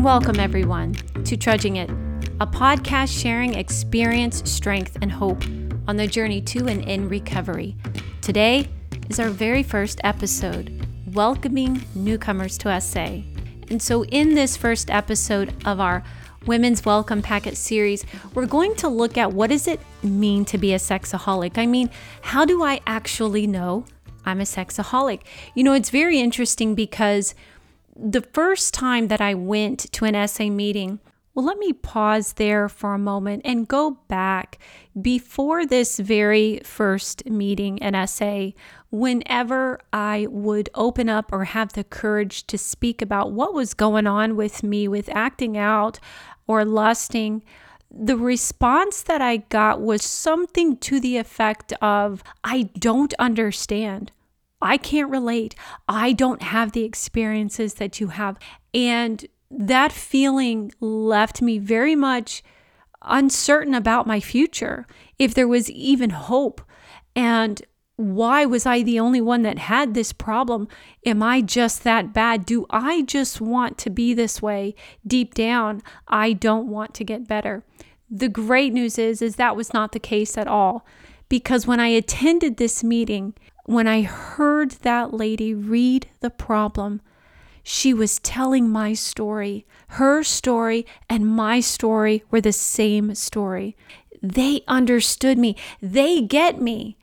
[0.00, 0.94] Welcome, everyone,
[1.24, 1.90] to Trudging It,
[2.38, 5.42] a podcast sharing experience, strength, and hope
[5.88, 7.76] on the journey to and in recovery.
[8.22, 8.68] Today
[9.10, 13.22] is our very first episode, welcoming newcomers to SA.
[13.70, 16.04] And so, in this first episode of our
[16.46, 20.74] Women's Welcome Packet series, we're going to look at what does it mean to be
[20.74, 21.58] a sexaholic?
[21.58, 21.90] I mean,
[22.22, 23.84] how do I actually know
[24.24, 25.22] I'm a sexaholic?
[25.56, 27.34] You know, it's very interesting because
[28.00, 31.00] the first time that I went to an SA meeting,
[31.34, 34.58] well, let me pause there for a moment and go back
[35.00, 38.50] before this very first meeting and SA.
[38.90, 44.06] Whenever I would open up or have the courage to speak about what was going
[44.06, 46.00] on with me with acting out
[46.46, 47.42] or lusting,
[47.90, 54.12] the response that I got was something to the effect of, I don't understand.
[54.60, 55.54] I can't relate.
[55.88, 58.38] I don't have the experiences that you have.
[58.74, 62.42] And that feeling left me very much
[63.02, 64.86] uncertain about my future,
[65.18, 66.60] if there was even hope.
[67.14, 67.62] And
[67.96, 70.68] why was I the only one that had this problem?
[71.04, 72.46] Am I just that bad?
[72.46, 74.74] Do I just want to be this way?
[75.06, 77.64] Deep down, I don't want to get better.
[78.10, 80.86] The great news is is that was not the case at all
[81.28, 83.34] because when I attended this meeting,
[83.68, 87.02] when I heard that lady read the problem,
[87.62, 89.66] she was telling my story.
[89.88, 93.76] Her story and my story were the same story.
[94.22, 95.54] They understood me.
[95.82, 96.96] They get me.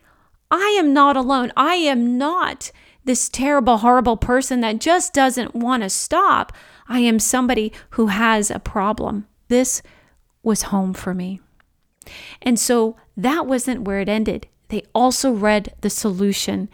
[0.50, 1.54] I am not alone.
[1.56, 2.72] I am not
[3.04, 6.52] this terrible, horrible person that just doesn't want to stop.
[6.88, 9.28] I am somebody who has a problem.
[9.50, 9.84] This
[10.42, 11.42] was home for me.
[12.42, 16.68] And so that wasn't where it ended they also read the solution.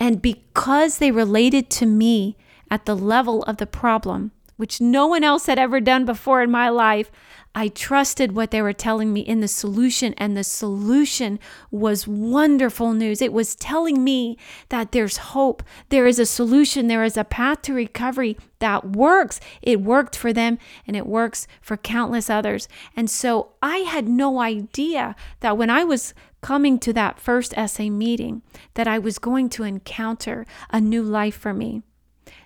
[0.00, 2.36] And because they related to me
[2.68, 6.50] at the level of the problem, which no one else had ever done before in
[6.50, 7.12] my life,
[7.54, 11.38] I trusted what they were telling me in the solution, and the solution
[11.70, 13.22] was wonderful news.
[13.22, 14.36] It was telling me
[14.70, 19.38] that there's hope, there is a solution, there is a path to recovery that works.
[19.62, 22.66] It worked for them, and it works for countless others.
[22.96, 27.84] And so I had no idea that when I was coming to that first SA
[27.84, 28.42] meeting,
[28.74, 31.80] that I was going to encounter a new life for me.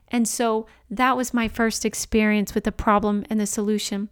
[0.07, 4.09] And so that was my first experience with the problem and the solution.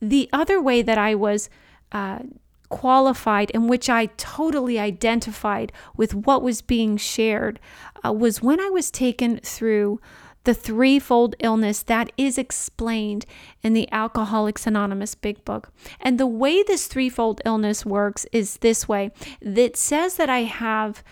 [0.00, 1.50] The other way that I was
[1.90, 2.20] uh,
[2.68, 7.58] qualified, in which I totally identified with what was being shared,
[8.06, 10.00] uh, was when I was taken through
[10.44, 13.26] the threefold illness that is explained
[13.62, 15.72] in the Alcoholics Anonymous Big Book.
[16.00, 19.10] And the way this threefold illness works is this way
[19.40, 21.02] it says that I have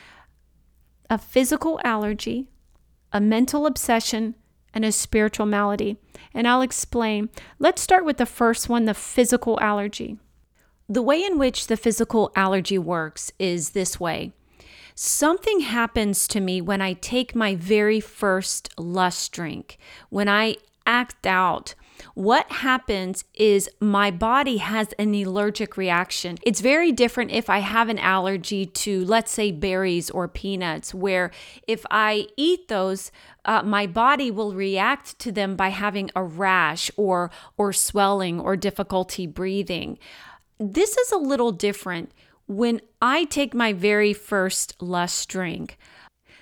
[1.10, 2.48] a physical allergy,
[3.12, 4.34] a mental obsession,
[4.74, 5.98] and a spiritual malady.
[6.32, 7.28] And I'll explain.
[7.58, 10.18] Let's start with the first one the physical allergy.
[10.88, 14.32] The way in which the physical allergy works is this way
[14.94, 19.78] something happens to me when I take my very first lust drink,
[20.10, 21.74] when I act out
[22.14, 26.38] what happens is my body has an allergic reaction.
[26.42, 31.30] It's very different if I have an allergy to, let's say, berries or peanuts, where
[31.66, 33.10] if I eat those,
[33.44, 38.56] uh, my body will react to them by having a rash or or swelling or
[38.56, 39.98] difficulty breathing.
[40.58, 42.12] This is a little different
[42.56, 45.78] when I take my very first lust drink.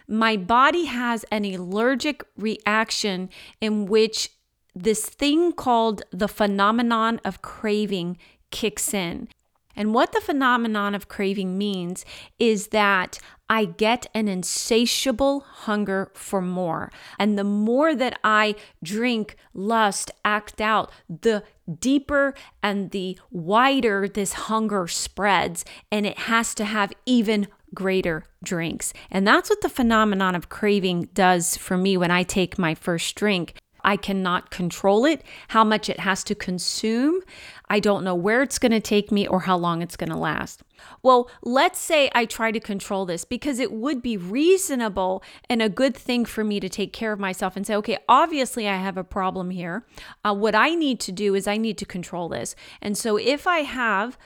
[0.08, 4.30] My body has an allergic reaction in which
[4.74, 8.18] this thing called the phenomenon of craving
[8.50, 9.28] kicks in.
[9.76, 12.04] And what the phenomenon of craving means
[12.38, 13.18] is that
[13.50, 16.92] I get an insatiable hunger for more.
[17.18, 21.42] And the more that I drink, lust, act out, the
[21.80, 25.64] deeper and the wider this hunger spreads.
[25.90, 28.92] And it has to have even greater drinks.
[29.10, 33.16] And that's what the phenomenon of craving does for me when I take my first
[33.16, 33.54] drink.
[33.84, 37.20] I cannot control it, how much it has to consume.
[37.68, 40.16] I don't know where it's going to take me or how long it's going to
[40.16, 40.62] last.
[41.02, 45.68] Well, let's say I try to control this because it would be reasonable and a
[45.68, 48.96] good thing for me to take care of myself and say, okay, obviously I have
[48.96, 49.84] a problem here.
[50.24, 52.56] Uh, what I need to do is I need to control this.
[52.80, 54.18] And so if I have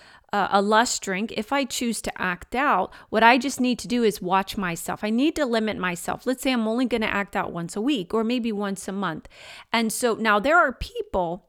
[0.51, 4.03] a lust drink, if I choose to act out, what I just need to do
[4.03, 5.05] is watch myself.
[5.05, 6.27] I need to limit myself.
[6.27, 8.93] Let's say I'm only going to act out once a week or maybe once a
[8.93, 9.29] month.
[9.73, 11.47] And so now there are people,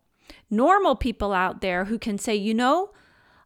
[0.49, 2.91] normal people out there who can say, you know,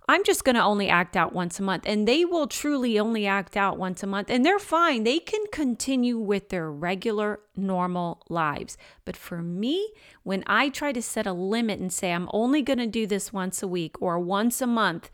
[0.10, 1.84] I'm just going to only act out once a month.
[1.86, 4.32] And they will truly only act out once a month.
[4.32, 5.04] And they're fine.
[5.04, 8.76] They can continue with their regular, normal lives.
[9.06, 12.80] But for me, when I try to set a limit and say, I'm only going
[12.80, 15.12] to do this once a week or once a month,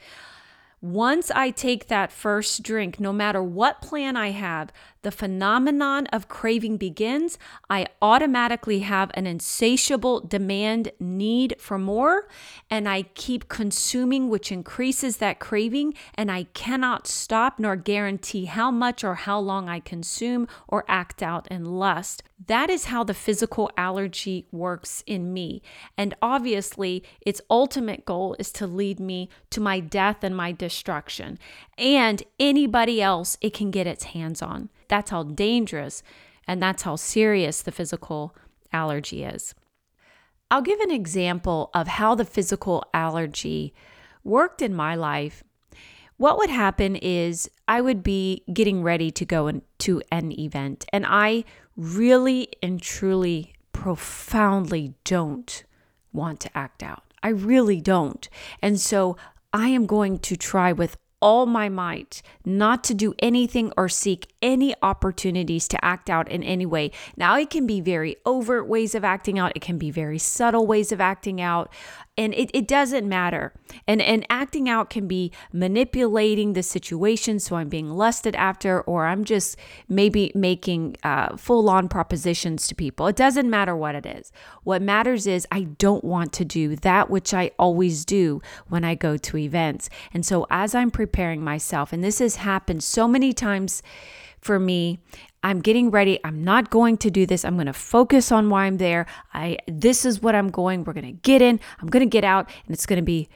[0.79, 4.71] once I take that first drink, no matter what plan I have,
[5.05, 7.37] the phenomenon of craving begins.
[7.69, 12.27] I automatically have an insatiable demand need for more,
[12.71, 18.71] and I keep consuming, which increases that craving, and I cannot stop nor guarantee how
[18.71, 22.23] much or how long I consume or act out in lust.
[22.47, 25.61] That is how the physical allergy works in me.
[25.95, 31.37] And obviously, its ultimate goal is to lead me to my death and my destruction.
[31.77, 34.69] And anybody else it can get its hands on.
[34.87, 36.03] That's how dangerous
[36.47, 38.35] and that's how serious the physical
[38.71, 39.55] allergy is.
[40.51, 43.73] I'll give an example of how the physical allergy
[44.23, 45.43] worked in my life.
[46.17, 51.05] What would happen is I would be getting ready to go to an event, and
[51.05, 51.43] I
[51.75, 55.63] really and truly, profoundly don't
[56.13, 57.03] want to act out.
[57.21, 58.29] I really don't.
[58.61, 59.17] And so
[59.51, 64.27] I am going to try with all my might not to do anything or seek
[64.43, 66.91] any opportunities to act out in any way.
[67.17, 70.67] Now, it can be very overt ways of acting out, it can be very subtle
[70.67, 71.73] ways of acting out
[72.17, 73.53] and it, it doesn't matter.
[73.87, 79.05] And and acting out can be manipulating the situation so i'm being lusted after or
[79.05, 79.57] i'm just
[79.89, 83.07] maybe making uh, full-on propositions to people.
[83.07, 84.31] It doesn't matter what it is.
[84.63, 88.95] What matters is i don't want to do that which i always do when i
[88.95, 89.89] go to events.
[90.13, 93.81] And so as i'm preparing myself and this has happened so many times
[94.39, 94.99] for me
[95.45, 96.19] I'm getting ready.
[96.23, 97.45] I'm not going to do this.
[97.45, 99.05] I'm going to focus on why I'm there.
[99.31, 100.83] I this is what I'm going.
[100.83, 101.59] We're going to get in.
[101.79, 103.29] I'm going to get out and it's going to be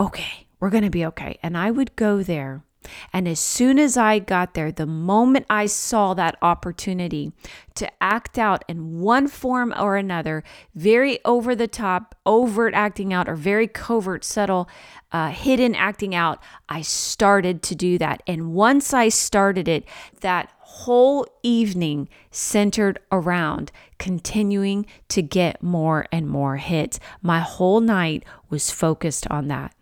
[0.00, 0.48] okay.
[0.58, 1.38] We're going to be okay.
[1.40, 2.64] And I would go there.
[3.12, 7.32] And as soon as I got there, the moment I saw that opportunity
[7.74, 10.44] to act out in one form or another,
[10.74, 14.68] very over the top, overt acting out, or very covert, subtle,
[15.10, 18.22] uh, hidden acting out, I started to do that.
[18.26, 19.84] And once I started it,
[20.20, 26.98] that whole evening centered around continuing to get more and more hits.
[27.20, 29.74] My whole night was focused on that.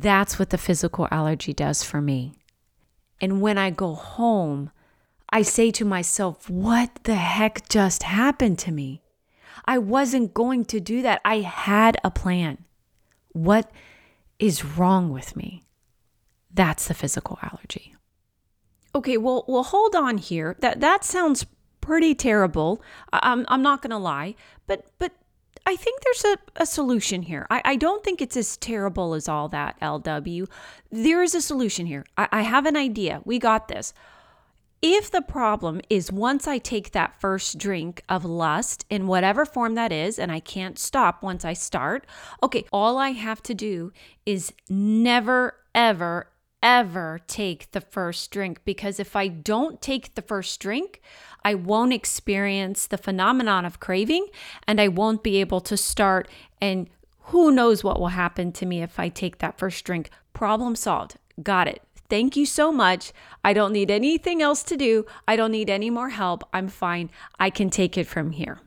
[0.00, 2.32] That's what the physical allergy does for me.
[3.20, 4.70] And when I go home,
[5.28, 9.02] I say to myself, what the heck just happened to me?
[9.66, 11.20] I wasn't going to do that.
[11.26, 12.64] I had a plan.
[13.32, 13.70] What
[14.38, 15.62] is wrong with me?
[16.50, 17.94] That's the physical allergy.
[18.94, 20.56] Okay, well, well, hold on here.
[20.60, 21.44] That that sounds
[21.82, 22.82] pretty terrible.
[23.12, 24.36] I'm I'm not gonna lie,
[24.66, 25.12] but but
[25.64, 27.46] I think there's a, a solution here.
[27.50, 30.48] I, I don't think it's as terrible as all that, LW.
[30.90, 32.04] There is a solution here.
[32.16, 33.20] I, I have an idea.
[33.24, 33.94] We got this.
[34.84, 39.76] If the problem is once I take that first drink of lust in whatever form
[39.76, 42.04] that is, and I can't stop once I start,
[42.42, 43.92] okay, all I have to do
[44.26, 46.26] is never, ever,
[46.62, 51.02] ever take the first drink because if I don't take the first drink,
[51.44, 54.28] I won't experience the phenomenon of craving
[54.66, 56.28] and I won't be able to start.
[56.60, 56.88] And
[57.26, 60.10] who knows what will happen to me if I take that first drink?
[60.32, 61.16] Problem solved.
[61.42, 61.82] Got it.
[62.08, 63.12] Thank you so much.
[63.42, 65.06] I don't need anything else to do.
[65.26, 66.44] I don't need any more help.
[66.52, 67.10] I'm fine.
[67.40, 68.60] I can take it from here.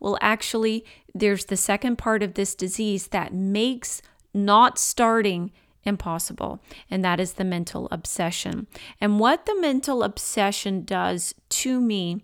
[0.00, 0.84] Well, actually,
[1.14, 4.02] there's the second part of this disease that makes
[4.34, 5.52] not starting
[5.84, 6.60] impossible,
[6.90, 8.66] and that is the mental obsession.
[9.00, 12.22] And what the mental obsession does to me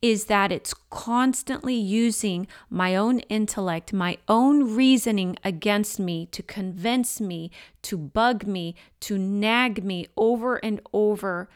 [0.00, 7.20] is that it's constantly using my own intellect, my own reasoning against me to convince
[7.20, 7.50] me,
[7.82, 11.48] to bug me, to nag me over and over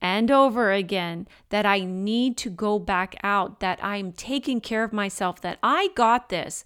[0.00, 4.92] and over again that I need to go back out, that I'm taking care of
[4.92, 6.64] myself, that I got this.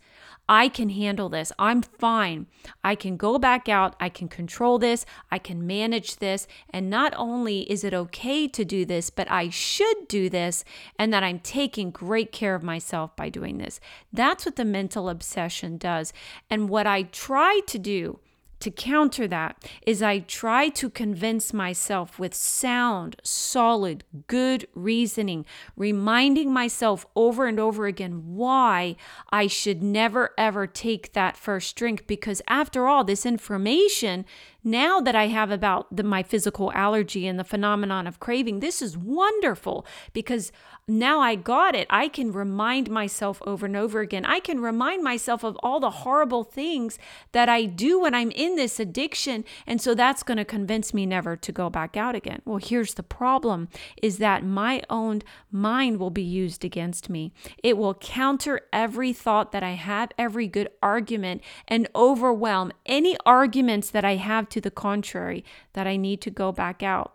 [0.49, 1.53] I can handle this.
[1.59, 2.47] I'm fine.
[2.83, 3.97] I can go back out.
[3.99, 5.07] I can control this.
[5.31, 6.47] I can manage this.
[6.69, 10.62] And not only is it okay to do this, but I should do this
[10.99, 13.81] and that I'm taking great care of myself by doing this.
[14.12, 16.12] That's what the mental obsession does.
[16.50, 18.21] And what I try to do
[18.64, 25.44] to counter that is I try to convince myself with sound, solid, good reasoning,
[25.76, 28.97] reminding myself over and over again why
[29.30, 32.06] I should never ever take that first drink.
[32.06, 34.25] Because after all, this information
[34.64, 38.80] now that I have about the, my physical allergy and the phenomenon of craving, this
[38.80, 40.52] is wonderful because
[40.88, 41.87] now I got it.
[41.90, 44.25] I can remind myself over and over again.
[44.25, 46.99] I can remind myself of all the horrible things
[47.33, 49.44] that I do when I'm in in this addiction.
[49.66, 52.40] And so that's going to convince me never to go back out again.
[52.44, 53.68] Well, here's the problem
[54.02, 57.33] is that my own mind will be used against me.
[57.62, 63.90] It will counter every thought that I have, every good argument, and overwhelm any arguments
[63.90, 67.14] that I have to the contrary that I need to go back out.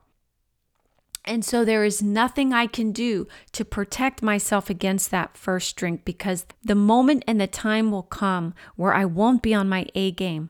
[1.25, 6.03] And so there is nothing I can do to protect myself against that first drink
[6.03, 10.11] because the moment and the time will come where I won't be on my A
[10.11, 10.49] game.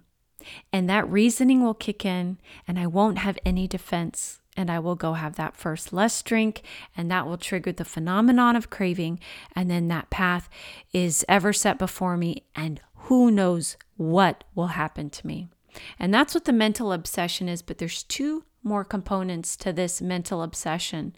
[0.72, 4.39] And that reasoning will kick in and I won't have any defense.
[4.58, 6.63] And I will go have that first less drink,
[6.98, 9.22] and that will trigger the phenomenon of craving.
[9.55, 10.50] And then that path
[10.91, 15.48] is ever set before me, and who knows what will happen to me.
[15.98, 17.62] And that's what the mental obsession is.
[17.62, 21.16] But there's two more components to this mental obsession.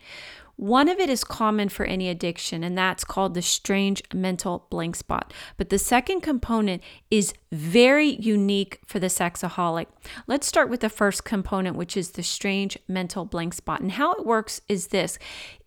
[0.58, 4.96] One of it is common for any addiction, and that's called the strange mental blank
[4.96, 5.34] spot.
[5.58, 9.88] But the second component is very unique for the sexaholic.
[10.28, 13.82] Let's start with the first component, which is the strange mental blank spot.
[13.82, 15.18] And how it works is this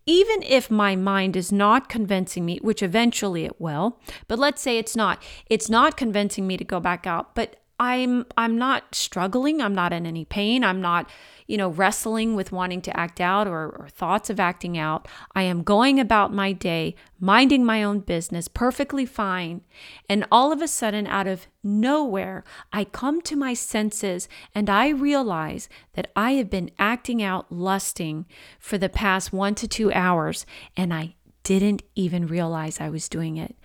[0.05, 4.77] even if my mind is not convincing me, which eventually it will, but let's say
[4.77, 9.61] it's not, it's not convincing me to go back out, but I'm I'm not struggling,
[9.61, 11.09] I'm not in any pain, I'm not
[11.47, 15.07] you know, wrestling with wanting to act out or, or thoughts of acting out.
[15.35, 19.61] I am going about my day, minding my own business, perfectly fine.
[20.09, 24.89] And all of a sudden, out of nowhere, I come to my senses and I
[24.89, 28.25] realize that I have been acting out lusting
[28.59, 33.37] for the past one to two hours and I didn't even realize I was doing
[33.37, 33.55] it.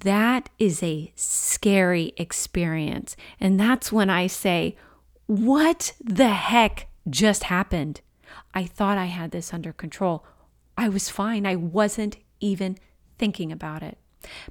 [0.00, 3.16] That is a scary experience.
[3.38, 4.76] And that's when I say,
[5.26, 8.00] What the heck just happened.
[8.54, 10.24] I thought I had this under control.
[10.76, 11.46] I was fine.
[11.46, 12.78] I wasn't even
[13.18, 13.98] thinking about it.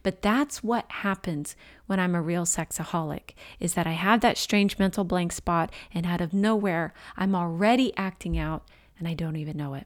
[0.03, 4.79] But that's what happens when I'm a real sexaholic is that I have that strange
[4.79, 9.57] mental blank spot and out of nowhere I'm already acting out and I don't even
[9.57, 9.85] know it.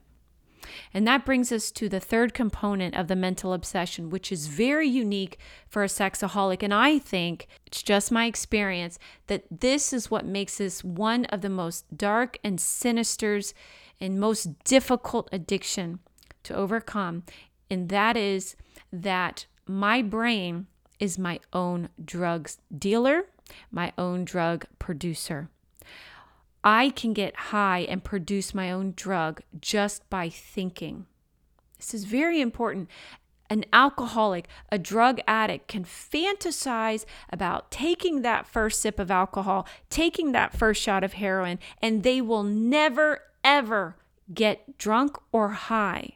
[0.92, 4.88] And that brings us to the third component of the mental obsession, which is very
[4.88, 6.62] unique for a sexaholic.
[6.62, 11.40] And I think it's just my experience that this is what makes this one of
[11.40, 13.54] the most dark and sinisters
[14.00, 16.00] and most difficult addiction
[16.44, 17.24] to overcome.
[17.70, 18.56] And that is
[18.92, 20.66] that my brain
[21.00, 23.26] is my own drugs dealer,
[23.70, 25.48] my own drug producer.
[26.64, 31.06] I can get high and produce my own drug just by thinking.
[31.76, 32.88] This is very important.
[33.50, 40.32] An alcoholic, a drug addict can fantasize about taking that first sip of alcohol, taking
[40.32, 43.96] that first shot of heroin, and they will never, ever
[44.32, 46.14] get drunk or high.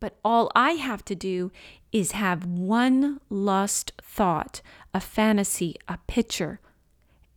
[0.00, 1.52] But all I have to do
[1.92, 4.62] is have one lust thought,
[4.94, 6.60] a fantasy, a picture,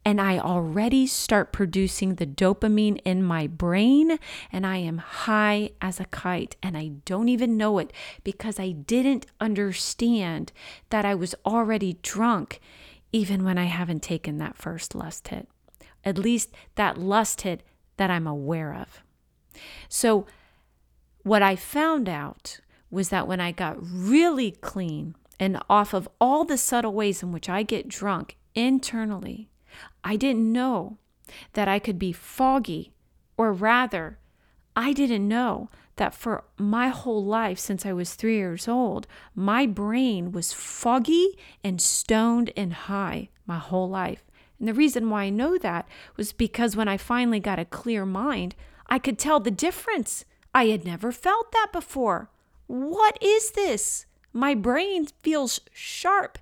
[0.08, 4.18] and I already start producing the dopamine in my brain,
[4.54, 7.92] and I am high as a kite, and I don't even know it
[8.24, 10.54] because I didn't understand
[10.92, 12.62] that I was already drunk,
[13.12, 15.50] even when I haven't taken that first lust hit.
[16.06, 17.62] At least that lust hit
[17.98, 19.04] that I'm aware of.
[19.90, 20.26] So,
[21.24, 26.46] what I found out was that when I got really clean and off of all
[26.46, 29.50] the subtle ways in which I get drunk internally,
[30.04, 30.98] I didn't know
[31.54, 32.94] that I could be foggy,
[33.38, 34.18] or rather,
[34.76, 39.66] I didn't know that for my whole life since I was three years old, my
[39.66, 44.24] brain was foggy and stoned and high my whole life.
[44.60, 48.06] And the reason why I know that was because when I finally got a clear
[48.06, 48.56] mind,
[48.88, 50.26] I could tell the difference.
[50.54, 52.30] I had never felt that before.
[52.68, 54.06] What is this?
[54.34, 56.38] My brain feels sharp,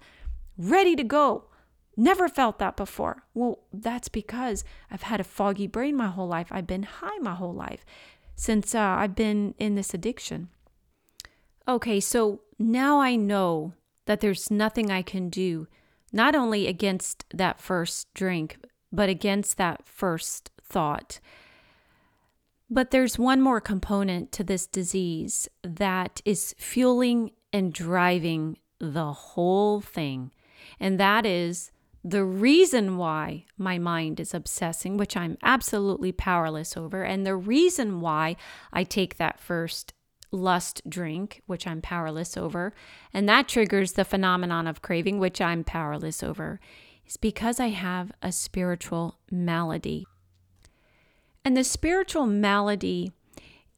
[0.57, 1.45] ready to go.
[1.97, 3.23] Never felt that before.
[3.33, 6.47] Well, that's because I've had a foggy brain my whole life.
[6.51, 7.85] I've been high my whole life
[8.35, 10.49] since uh, I've been in this addiction.
[11.67, 13.73] Okay, so now I know
[14.05, 15.67] that there's nothing I can do,
[16.11, 18.57] not only against that first drink,
[18.91, 21.19] but against that first thought.
[22.69, 29.81] But there's one more component to this disease that is fueling and driving the whole
[29.81, 30.31] thing,
[30.79, 31.71] and that is
[32.07, 37.99] the reason why my mind is obsessing, which I'm absolutely powerless over, and the reason
[37.99, 38.35] why
[38.71, 39.91] I take that first
[40.29, 42.75] lust drink, which I'm powerless over,
[43.11, 46.59] and that triggers the phenomenon of craving, which I'm powerless over,
[47.07, 50.05] is because I have a spiritual malady.
[51.43, 53.13] And the spiritual malady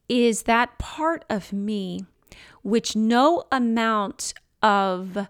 [0.06, 2.04] is that part of me
[2.62, 5.28] which no amount of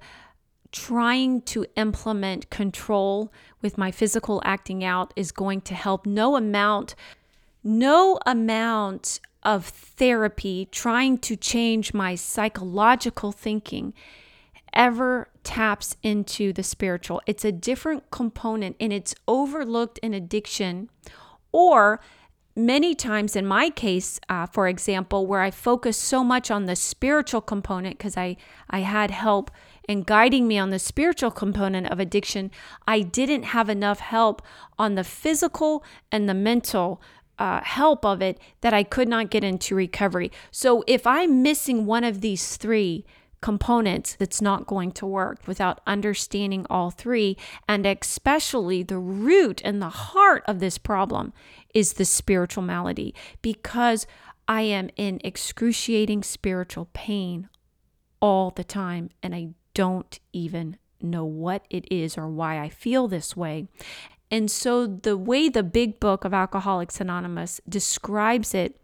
[0.73, 3.33] trying to implement control
[3.63, 6.07] with my physical acting out is going to help.
[6.07, 6.95] No amount,
[7.65, 13.95] no amount of therapy trying to change my psychological thinking
[14.73, 17.23] ever taps into the spiritual.
[17.27, 20.91] It's a different component and it's overlooked in addiction
[21.53, 22.01] or
[22.55, 26.75] many times in my case uh, for example where i focused so much on the
[26.75, 28.37] spiritual component because i
[28.69, 29.49] i had help
[29.89, 32.51] in guiding me on the spiritual component of addiction
[32.87, 34.43] i didn't have enough help
[34.79, 37.03] on the physical and the mental
[37.39, 41.87] uh, help of it that i could not get into recovery so if i'm missing
[41.87, 43.05] one of these three
[43.41, 47.37] components that's not going to work without understanding all three.
[47.69, 51.33] And especially the root and the heart of this problem
[51.75, 54.07] is the spiritual malady because
[54.47, 57.49] I am in excruciating spiritual pain
[58.21, 63.07] all the time and I don't even know what it is or why I feel
[63.07, 63.69] this way.
[64.29, 68.75] And so, the way the big book of Alcoholics Anonymous describes it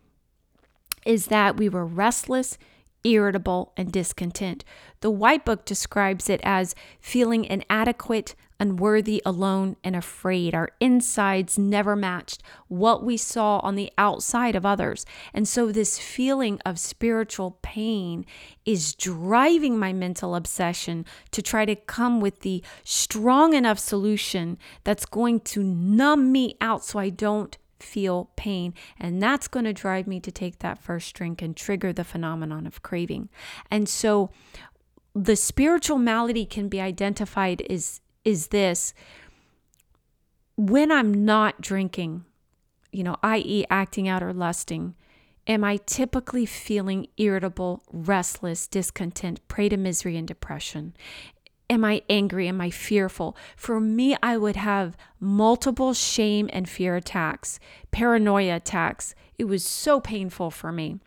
[1.04, 2.58] is that we were restless,
[3.04, 4.64] irritable, and discontent.
[5.00, 10.54] The White Book describes it as feeling inadequate, unworthy, alone, and afraid.
[10.54, 15.04] Our insides never matched what we saw on the outside of others.
[15.34, 18.24] And so, this feeling of spiritual pain
[18.64, 25.04] is driving my mental obsession to try to come with the strong enough solution that's
[25.04, 28.74] going to numb me out so I don't feel pain.
[28.98, 32.66] And that's going to drive me to take that first drink and trigger the phenomenon
[32.66, 33.28] of craving.
[33.70, 34.30] And so
[35.14, 38.94] the spiritual malady can be identified as is this
[40.56, 42.24] when I'm not drinking,
[42.92, 44.94] you know, i.e., acting out or lusting,
[45.46, 50.94] am I typically feeling irritable, restless, discontent, prey to misery and depression?
[51.70, 52.46] Am I angry?
[52.48, 53.36] Am I fearful?
[53.56, 57.58] For me, I would have multiple shame and fear attacks,
[57.90, 59.14] paranoia attacks.
[59.38, 61.00] It was so painful for me.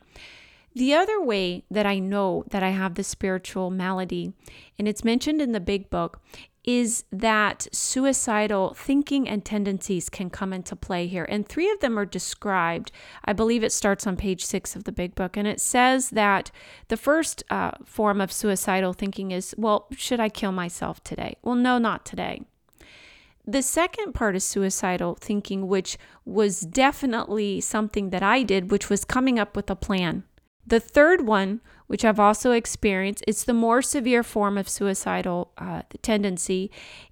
[0.74, 4.34] The other way that I know that I have the spiritual malady,
[4.78, 6.22] and it's mentioned in the big book,
[6.68, 11.26] is that suicidal thinking and tendencies can come into play here.
[11.30, 12.92] And three of them are described.
[13.24, 15.38] I believe it starts on page six of the big book.
[15.38, 16.52] And it says that
[16.90, 21.38] the first uh, form of suicidal thinking is, well, should I kill myself today?
[21.42, 22.42] Well, no, not today.
[23.46, 29.06] The second part is suicidal thinking, which was definitely something that I did, which was
[29.06, 30.26] coming up with a plan.
[30.68, 35.84] The third one which I've also experienced, it's the more severe form of suicidal uh,
[36.02, 36.70] tendency,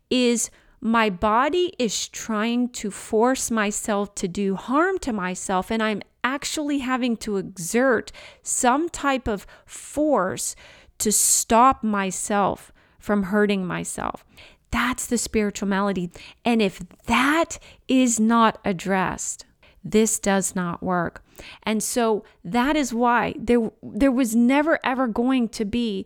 [0.09, 6.01] is my body is trying to force myself to do harm to myself, and I'm
[6.23, 8.11] actually having to exert
[8.43, 10.55] some type of force
[10.99, 14.25] to stop myself from hurting myself.
[14.71, 16.11] That's the spiritual malady.
[16.43, 19.45] And if that is not addressed,
[19.85, 21.23] this does not work.
[21.63, 26.05] And so that is why there there was never ever going to be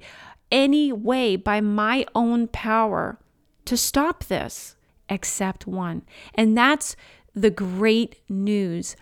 [0.52, 3.18] any way by my own power
[3.66, 4.76] to stop this
[5.08, 6.04] except one.
[6.36, 6.96] And that's
[7.34, 8.96] the great news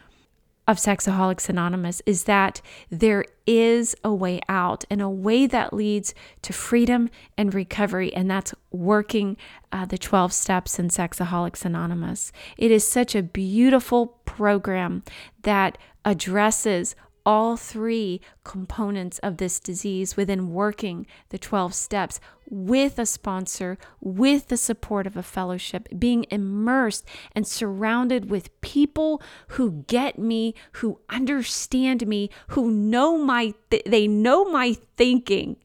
[0.67, 6.13] of Sexaholics Anonymous is that there is a way out and a way that leads
[6.41, 9.37] to freedom and recovery, and that's working
[9.71, 12.33] uh, the 12 steps in Sexaholics Anonymous.
[12.57, 15.03] It is such a beautiful program
[15.41, 16.95] that addresses
[17.25, 22.19] all three components of this disease within working the 12 steps
[22.49, 29.21] with a sponsor, with the support of a fellowship, being immersed and surrounded with people
[29.49, 35.57] who get me, who understand me, who know my th- they know my thinking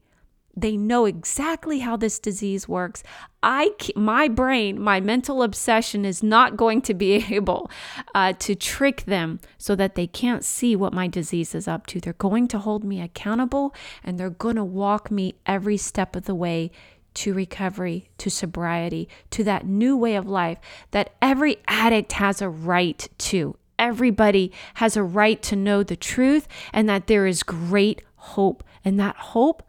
[0.55, 3.03] they know exactly how this disease works.
[3.41, 7.69] I, my brain, my mental obsession is not going to be able
[8.13, 11.99] uh, to trick them so that they can't see what my disease is up to.
[11.99, 16.25] They're going to hold me accountable and they're going to walk me every step of
[16.25, 16.71] the way
[17.15, 20.57] to recovery, to sobriety, to that new way of life
[20.91, 23.55] that every addict has a right to.
[23.77, 28.63] Everybody has a right to know the truth and that there is great hope.
[28.85, 29.63] And that hope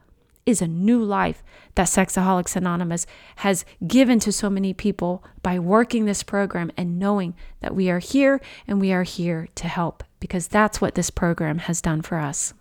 [0.46, 1.42] is a new life
[1.74, 7.34] that Sexaholics Anonymous has given to so many people by working this program and knowing
[7.60, 11.58] that we are here and we are here to help because that's what this program
[11.58, 12.54] has done for us.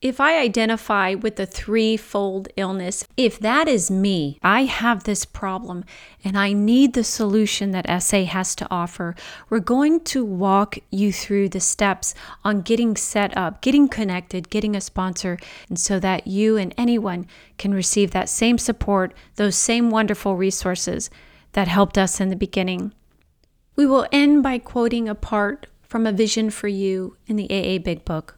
[0.00, 5.84] If I identify with the threefold illness, if that is me, I have this problem
[6.22, 9.16] and I need the solution that SA has to offer,
[9.50, 14.76] we're going to walk you through the steps on getting set up, getting connected, getting
[14.76, 15.36] a sponsor,
[15.68, 21.10] and so that you and anyone can receive that same support, those same wonderful resources
[21.54, 22.94] that helped us in the beginning.
[23.74, 27.82] We will end by quoting a part from a vision for you in the AA
[27.82, 28.37] Big Book.